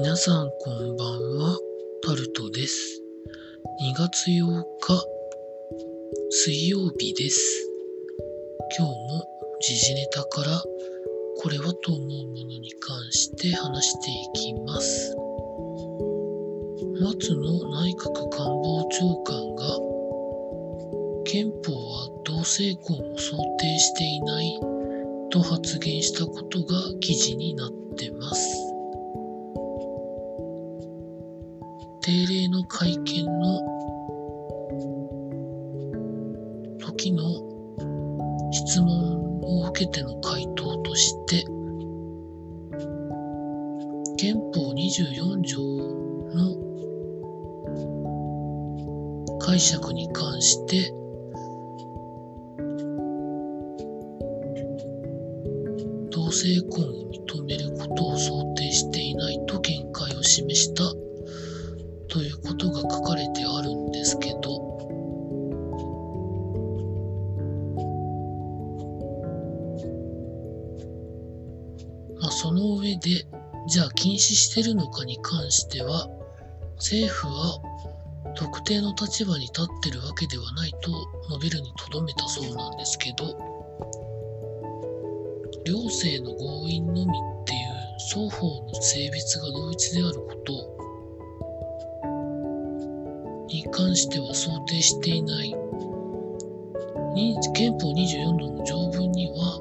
[0.00, 1.58] 皆さんこんばんは、
[2.06, 3.02] タルトです。
[3.82, 5.04] 2月8日、
[6.30, 7.68] 水曜日です。
[8.78, 9.26] 今日も
[9.60, 10.62] 時事ネタから、
[11.42, 15.16] これはと思うものに関して話していきます。
[17.00, 19.64] 松野内閣官房長官が、
[21.24, 24.60] 憲法は同性婚を想定していない
[25.30, 28.67] と発言したことが記事になってます。
[32.08, 33.60] 定例の会見の
[36.78, 37.22] 時の
[38.50, 41.44] 質問を受けての回答として、
[44.16, 45.60] 憲法24条
[46.32, 46.56] の
[49.38, 50.90] 解釈に関して、
[56.10, 60.87] 同性婚を認めることを想定していないと見解を示した
[62.18, 64.58] ということが書かれてあるんですけど、
[72.20, 73.24] まあ、その上で、
[73.68, 76.08] じゃあ禁止してるのかに関しては、
[76.78, 77.60] 政府は
[78.34, 80.90] 特定の立場に立ってるわけではないと
[81.28, 83.38] 述べるにとどめたそうなんですけど、
[85.64, 87.56] 両性の合意のみってい
[88.26, 90.77] う双方の性別が同一であること
[93.58, 95.50] に関しては想定していない。
[97.54, 99.60] 憲法24条の条文には、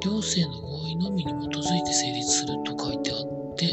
[0.00, 3.70] 両性の合意のみに基づいて成立すると書いてあって、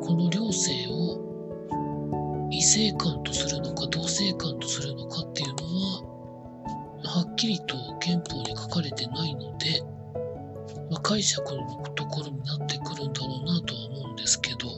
[0.00, 6.02] この両性を異性間とするのか同性間とするのかっていうのは、
[7.04, 9.82] はっきりと憲法に書かれてないので、
[10.90, 14.68] まあ、解釈のところになってくるんだろうなとは思うんですけど、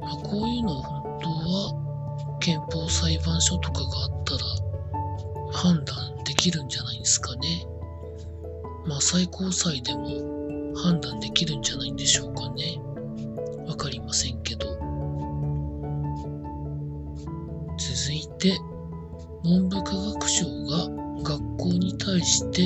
[0.00, 1.87] まあ、こういうのを本当は
[2.48, 4.40] 憲法裁判所とかがあったら
[5.52, 7.66] 判断できるんじゃないですかね。
[8.86, 12.80] まあ最高裁でも判断できるんじゃないんでしょうかね。
[13.66, 14.66] わかりませんけど。
[17.76, 18.58] 続いて、
[19.44, 20.88] 文部科学省が
[21.22, 22.62] 学校に対して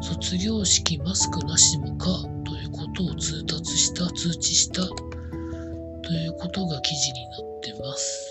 [0.00, 2.06] 卒業式マスクなしもか
[2.44, 8.21] ということを通達した、通知したということが記事になってます。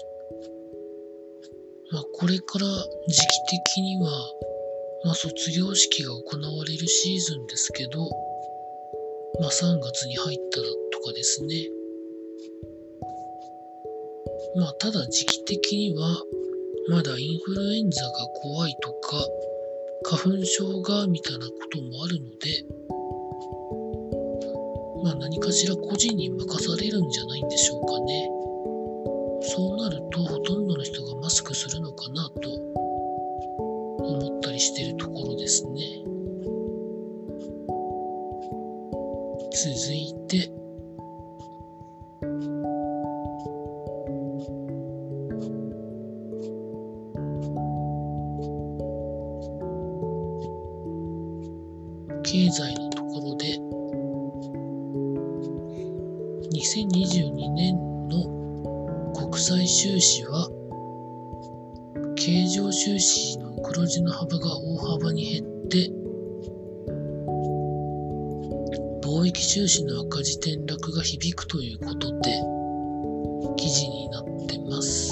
[1.92, 2.66] まあこれから
[3.08, 3.28] 時期
[3.66, 4.10] 的には、
[5.04, 8.10] まあ卒業式が行われるシーズンですけど、
[9.42, 11.70] まあ3月に入ったらとかですね。
[14.56, 16.24] まあただ時期的には、
[16.90, 19.28] まだインフルエンザが怖いとか、
[20.04, 22.66] 花粉症がみたいなこともあるので、
[25.04, 28.30] まあ何かしら個人に任されるんじゃないんでしょうかね。
[29.42, 30.01] そうなる
[31.32, 32.50] どの人がマスクするのかなと
[34.04, 36.04] 思ったりしてるところですね。
[39.54, 40.52] 続いて、
[52.24, 53.58] 経済のところで、
[56.52, 57.78] 2022年
[58.10, 60.50] の国際収支は、
[62.24, 65.90] 経常収支の黒字の幅が大幅に減って、
[69.04, 72.40] 貿易収支の赤字転落が響くということで、
[73.58, 75.12] 記事になってます。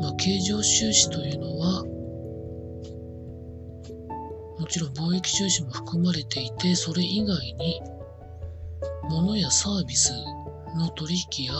[0.00, 1.84] まあ、経常収支というのは、
[4.60, 7.82] もちろん貿易収支も含まれていて、それ以外に、
[9.10, 10.10] 物やサービス
[10.78, 11.52] の取引や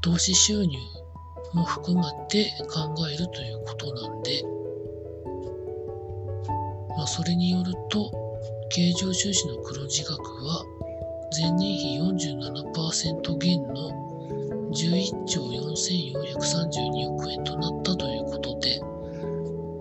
[0.00, 0.78] 投資収入
[1.54, 4.42] も含まって考えるということなんで、
[6.96, 8.10] まあ、それによると、
[8.70, 10.64] 経常収支の黒字額は
[11.40, 13.90] 前年比47%減の
[14.72, 18.80] 11兆4432億円となったということで、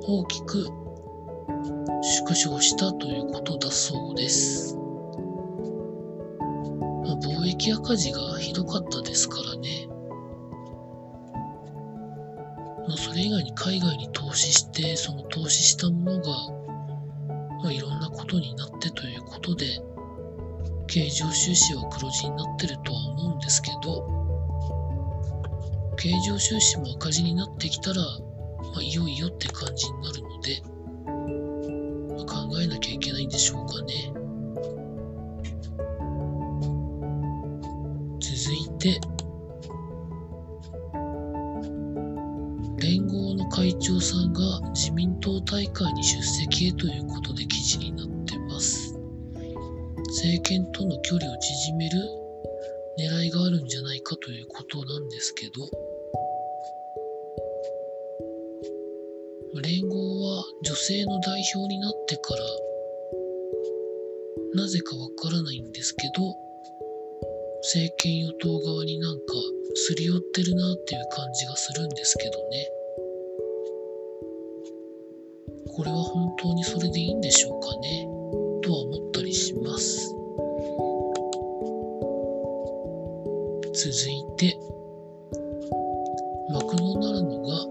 [0.06, 0.68] 大きく
[2.04, 4.76] 縮小したということだそうです。
[4.76, 4.82] ま
[7.14, 9.83] あ、貿易赤字がひどかったですからね。
[12.94, 16.30] まあ、それ以外に海外に投資して、その投資したものが、
[17.64, 19.66] まあ、いろんなことになってということで、
[20.86, 24.06] 経常収支は黒字になってるとは思うんですけど、
[25.98, 30.62] 経常収支も赤字になってきたら、まあ、いよいよって感じになるので、
[32.14, 34.14] まあ、考えなきゃいけないんでしょうかね。
[38.20, 39.02] 続いて、
[42.94, 48.96] 連合の会長さんが自民党大会に出席へということで記事になってます。
[50.22, 51.98] 政権との距離を縮める
[53.00, 55.54] 狙いがあるんじゃないかということなんですけど、
[59.64, 62.36] 連合は女性の代表になってか
[64.54, 66.36] らなぜかわからないんですけど
[67.62, 69.24] 政権与党側になんか
[69.76, 72.83] すり寄ってるなっていう感じがするんですけどね
[75.76, 78.08] これは本当にそれでいいんでしょうかね
[78.62, 80.16] とは思ったりします
[83.74, 84.58] 続いて
[86.52, 87.66] マクドナルドが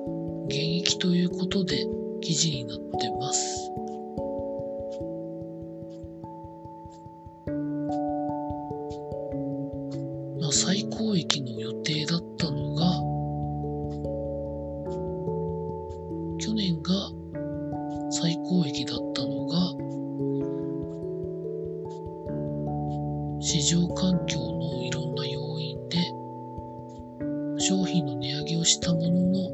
[0.47, 1.87] 現役ということで
[2.21, 3.62] 記事になってます。
[23.53, 25.99] 市場環境のいろんな要因で、
[27.61, 29.51] 商品の値上げをしたものの、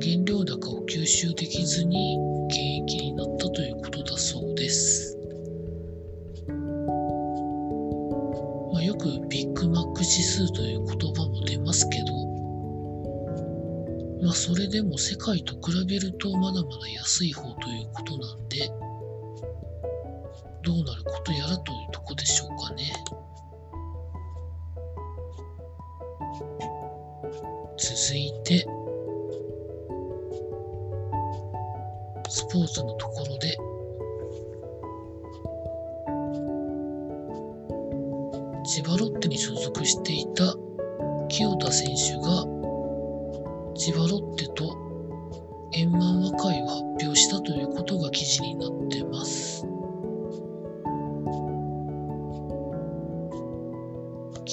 [0.00, 2.16] 原料高を吸収できずに
[2.48, 5.18] 減益になったということだそうです。
[8.72, 12.14] まあ、よくビッグマック指数という言葉も出ますけど、
[14.22, 18.70] まあ、それでも世界と比べるとまだまだ安い方ということなんで、
[20.64, 22.90] どうなることやらというとこでしょうかね。
[27.76, 28.66] 続いて、
[32.30, 33.56] スポーツのところで、
[38.64, 40.54] 千葉ロッテに所属していた
[41.28, 42.46] 清田選手が
[43.76, 44.74] 千葉ロッテと
[45.72, 49.73] 円満和解を発表したということが記事になってます。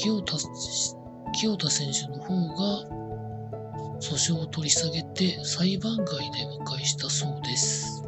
[0.01, 0.35] 清田
[1.31, 2.89] 清田選手の方が
[3.99, 8.01] 訴訟を取り下げて裁判外で和解したそうです。
[8.01, 8.07] で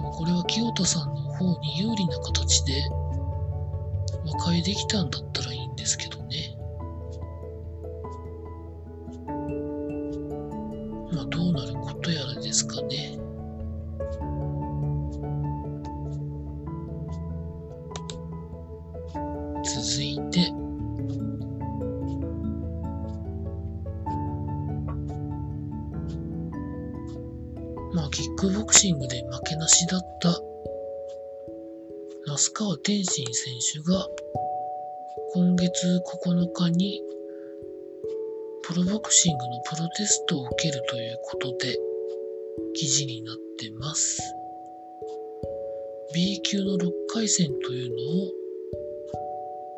[0.00, 2.74] もこれは清田さんの方に有利な形で
[4.24, 6.19] 和解できたんだったらいいんですけど
[28.70, 30.28] クシングで負けなしだった
[32.28, 34.06] 那須川天心選手が
[35.34, 37.02] 今月9日に
[38.62, 41.76] プロボクシングのプロテストを受けるということで
[42.74, 44.22] 記事になってます。
[46.14, 48.30] B 級の6回戦というのを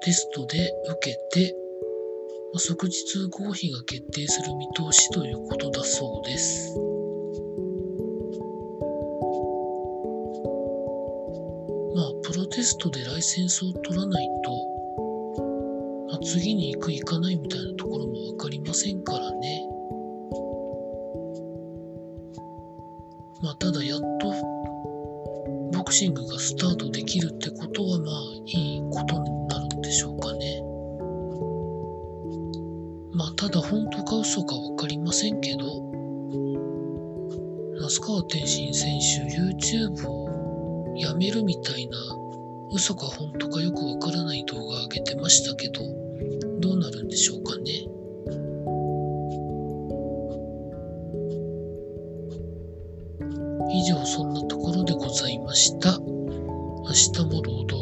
[0.02, 1.56] テストで受けて、
[2.58, 6.91] 即日合否が決定する見通しということだそうです。
[12.52, 14.50] テストでライセンスを取らないと、
[16.10, 19.66] まあ、次に行く行かないみたいなところもわかりませんからね。
[23.42, 24.34] まあ、ただやっと、
[25.72, 30.62] ボクシングがスタートできるってことは、まあ、いいことになるんでしょうかね。
[33.14, 35.58] まあ、ただ本当か嘘かわかりませんけど、
[37.80, 42.21] 那須川天心選手 YouTube をやめるみたいな
[42.74, 45.80] 嘘か本当かよくわからない動画上げてましたけど、
[46.60, 47.92] どうなるんでしょうかね。
[53.74, 55.98] 以上そんなところでございました。
[55.98, 57.81] 明日も労働